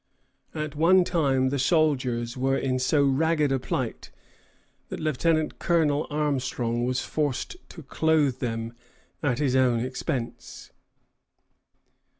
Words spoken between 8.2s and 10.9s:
them at his own expense.